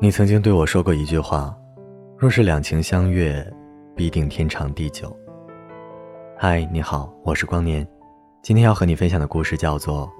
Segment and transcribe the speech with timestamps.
[0.00, 1.54] 你曾经对我说过一句话
[2.16, 3.44] ：“若是两情相悦，
[3.94, 5.14] 必定天长地久。”
[6.38, 7.86] 嗨，你好，我是光年。
[8.40, 10.06] 今天要和你分享的故事叫做《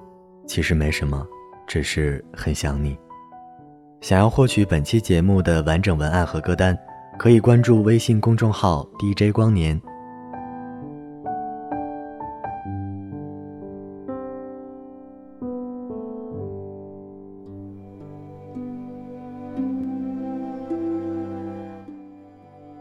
[0.47, 1.27] 其实没什么，
[1.67, 2.97] 只是很想你》。
[4.01, 6.77] 想要获取本期节目的完整文案和歌单，
[7.19, 9.81] 可以关注微信公众号 DJ 光年。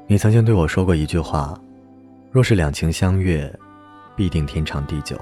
[0.09, 1.53] 你曾经对我说过一句话
[2.31, 3.53] ：“若是两情相悦，
[4.15, 5.19] 必定天长地久。”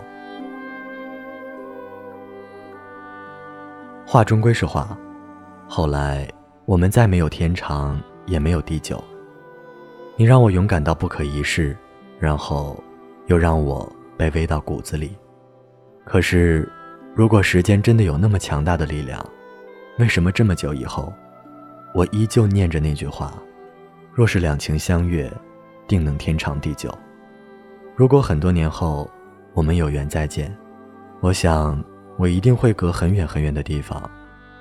[4.05, 4.95] 话终归是话，
[5.67, 6.27] 后来
[6.65, 9.03] 我们再没有天长，也没有地久。
[10.15, 11.75] 你让我勇敢到不可一世，
[12.19, 12.81] 然后
[13.25, 15.17] 又让我卑微到骨子里。
[16.05, 16.71] 可是，
[17.15, 19.19] 如果时间真的有那么强大的力量，
[19.97, 21.11] 为什么这么久以后，
[21.95, 23.33] 我依旧念着那句话？
[24.15, 25.29] 若是两情相悦，
[25.89, 26.89] 定能天长地久。
[27.97, 29.11] 如果很多年后
[29.53, 30.55] 我们有缘再见，
[31.19, 31.83] 我想
[32.17, 34.09] 我一定会隔很远很远的地方，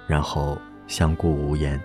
[0.08, 1.80] 然后相顾无言。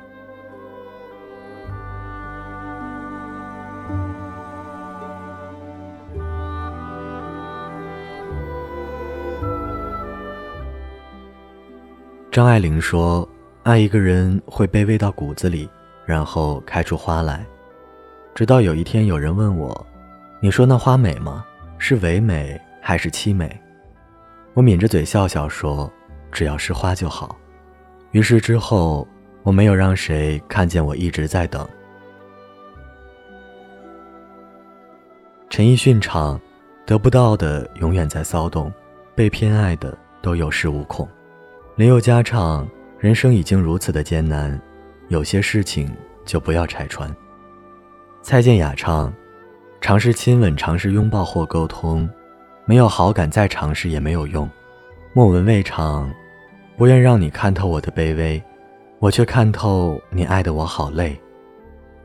[12.32, 13.30] 张爱玲说
[13.62, 15.70] ：“爱一个人会卑微到骨子里，
[16.04, 17.46] 然后开出花来。”
[18.40, 19.86] 直到有一天，有人问我
[20.40, 21.46] ：“你说那花美吗？
[21.78, 23.54] 是唯美还是凄美？”
[24.56, 25.92] 我抿着嘴笑笑说
[26.32, 27.36] ：“只要是花就好。”
[28.12, 29.06] 于是之后，
[29.44, 31.68] 我没有让谁看见我一直在等。
[35.50, 36.40] 陈奕迅唱
[36.88, 38.72] ：“得不到的永远在骚动，
[39.16, 41.06] 被偏爱的都有恃无恐。”
[41.76, 42.66] 林宥嘉唱
[43.00, 44.58] ：“人生已经如此的艰难，
[45.10, 47.14] 有些事情就不要拆穿。”
[48.22, 49.12] 蔡健雅唱
[49.82, 52.08] ：“尝试亲吻，尝试拥抱或沟通，
[52.66, 54.48] 没有好感再尝试也没有用。”
[55.14, 56.12] 莫文蔚唱
[56.78, 58.42] ：“不愿让你看透我的卑微，
[59.00, 61.20] 我却看透你爱的我好累。”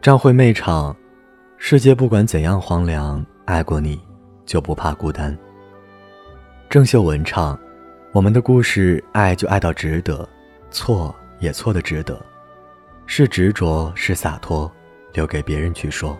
[0.01, 0.97] 张惠妹唱
[1.59, 4.01] ：“世界不管怎样荒凉，爱过你
[4.47, 5.37] 就不怕孤单。”
[6.71, 7.59] 郑秀文唱
[8.15, 10.27] ：“我们的故事，爱就爱到值得，
[10.71, 12.25] 错也错的值得，
[13.05, 14.71] 是执着是洒脱。”
[15.15, 16.19] 留给别人去说。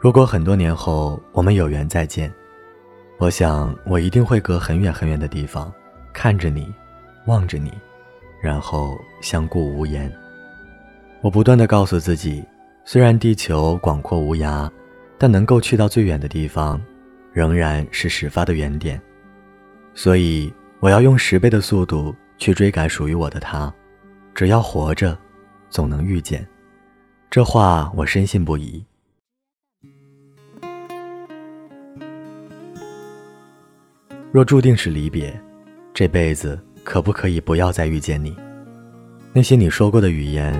[0.00, 2.32] 如果很多年后我们有缘再见，
[3.18, 5.72] 我想我一定会隔很远很远的地方，
[6.12, 6.72] 看着你，
[7.26, 7.72] 望着你，
[8.40, 10.12] 然后相顾无言。
[11.20, 12.44] 我不断的告诉自己，
[12.84, 14.70] 虽然地球广阔无涯，
[15.18, 16.80] 但能够去到最远的地方，
[17.32, 19.00] 仍然是始发的原点。
[19.94, 23.74] 所以我要用十倍的速度去追赶属于我的他。
[24.38, 25.18] 只要活着，
[25.68, 26.46] 总能遇见。
[27.28, 28.80] 这话我深信不疑。
[34.30, 35.36] 若注定是离别，
[35.92, 38.32] 这辈子可不可以不要再遇见你？
[39.32, 40.54] 那些你说过的语言，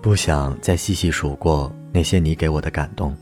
[0.00, 3.12] 不想再细细数过那些你给我的感动。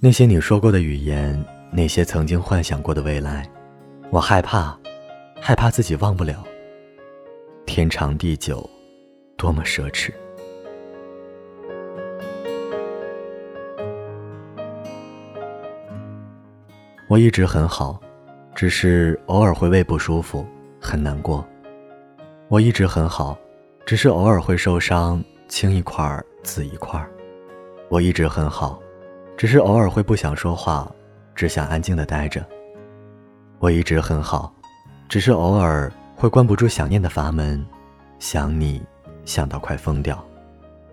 [0.00, 1.38] 那些你说过的语言，
[1.70, 3.46] 那些曾经幻想过的未来，
[4.08, 4.74] 我害怕，
[5.38, 6.42] 害怕自己忘不了。
[7.74, 8.70] 天长地久，
[9.36, 10.12] 多么奢侈。
[17.08, 18.00] 我一直很好，
[18.54, 20.46] 只是偶尔会胃不舒服，
[20.80, 21.44] 很难过。
[22.46, 23.36] 我一直很好，
[23.84, 27.10] 只是偶尔会受伤，青一块儿紫一块儿。
[27.88, 28.80] 我一直很好，
[29.36, 30.88] 只是偶尔会不想说话，
[31.34, 32.46] 只想安静的待着。
[33.58, 34.54] 我一直很好，
[35.08, 35.92] 只是偶尔。
[36.16, 37.64] 会关不住想念的阀门，
[38.18, 38.82] 想你，
[39.24, 40.24] 想到快疯掉。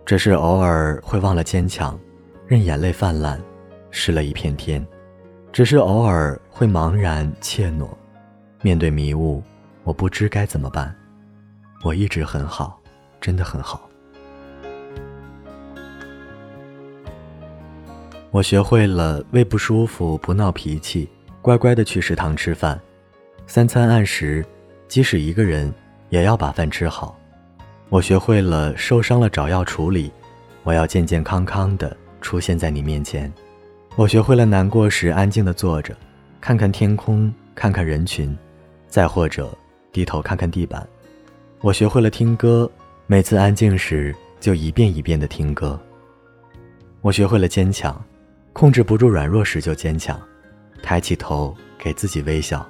[0.05, 1.97] 只是偶尔会忘了坚强，
[2.47, 3.39] 任眼泪泛滥，
[3.91, 4.85] 湿了一片天。
[5.53, 7.87] 只是偶尔会茫然怯懦，
[8.61, 9.43] 面对迷雾，
[9.83, 10.93] 我不知该怎么办。
[11.83, 12.79] 我一直很好，
[13.21, 13.87] 真的很好。
[18.31, 21.09] 我学会了胃不舒服不闹脾气，
[21.41, 22.79] 乖乖的去食堂吃饭，
[23.45, 24.45] 三餐按时。
[24.91, 25.73] 即使一个人，
[26.09, 27.17] 也要把饭吃好。
[27.87, 30.11] 我学会了受伤了找药处理，
[30.63, 33.31] 我要健健康康的出现在你面前。
[33.95, 35.95] 我学会了难过时安静的坐着，
[36.41, 38.37] 看看天空，看看人群，
[38.89, 39.57] 再或者
[39.93, 40.85] 低头看看地板。
[41.61, 42.69] 我学会了听歌，
[43.07, 45.79] 每次安静时就一遍一遍的听歌。
[46.99, 48.03] 我学会了坚强，
[48.51, 50.19] 控制不住软弱时就坚强，
[50.83, 52.69] 抬起头给自己微笑。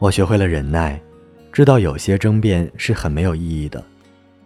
[0.00, 0.98] 我学会了忍耐，
[1.52, 3.84] 知道有些争辩是很没有意义的。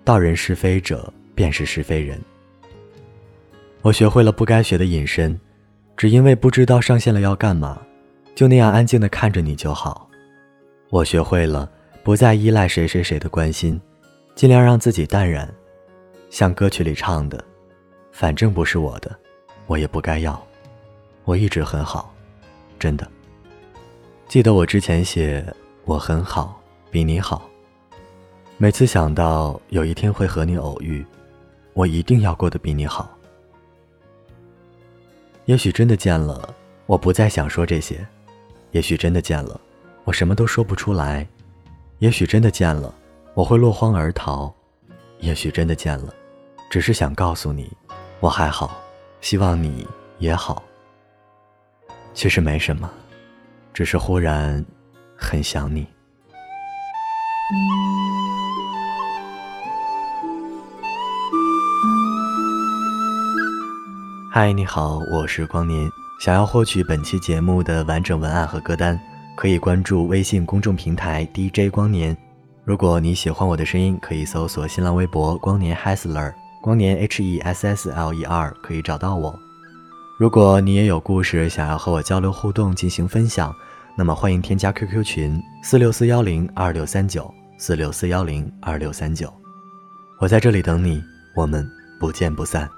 [0.03, 2.21] 道人是非者，便是是非人。
[3.81, 5.39] 我学会了不该学的隐身，
[5.97, 7.81] 只因为不知道上线了要干嘛，
[8.35, 10.11] 就那样安静的看着你就好。
[10.91, 11.71] 我学会了
[12.03, 13.81] 不再依赖谁谁谁的关心，
[14.35, 15.49] 尽量让自己淡然，
[16.31, 17.43] 像歌曲里唱的
[18.11, 19.17] ：“反正不是我的，
[19.69, 20.45] 我也不该要。”
[21.23, 22.13] 我一直很好，
[22.77, 23.09] 真的。
[24.35, 25.47] 记得我之前写
[25.85, 26.61] 我很好，
[26.91, 27.49] 比你好。
[28.57, 31.07] 每次想到有一天会和你偶遇，
[31.73, 33.17] 我一定要过得比你好。
[35.45, 36.53] 也许真的见了，
[36.87, 38.05] 我不再想说这些；
[38.73, 39.61] 也许真的见了，
[40.03, 41.25] 我什么都说不出来；
[42.01, 42.93] 也许真的见了，
[43.35, 44.53] 我会落荒而逃；
[45.21, 46.13] 也许真的见了，
[46.69, 47.71] 只是想告诉你，
[48.19, 48.83] 我还好，
[49.21, 49.87] 希望你
[50.19, 50.61] 也好。
[52.13, 52.91] 其实没什么。
[53.75, 54.65] 只是忽然
[55.17, 55.85] 很想你。
[64.31, 65.91] 嗨，你好，我是光年。
[66.21, 68.99] 想要获取本期节目的完整文案和歌单，
[69.37, 72.17] 可以关注微信公众平台 DJ 光年。
[72.65, 76.33] 如果你喜欢我的声音，可以搜索新浪微博“光年 Hessler，
[76.63, 79.37] 光年 H E S S L E R，可以找到我。
[80.17, 83.53] 如果你也有故事想要和我交流互动进行分享，
[83.97, 89.33] 那么欢迎添加 QQ 群四六四幺零二六三九四六四幺零二六三九，
[90.19, 91.01] 我在这里等你，
[91.37, 91.65] 我们
[92.01, 92.69] 不见不散。